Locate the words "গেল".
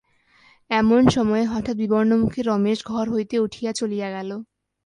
4.09-4.29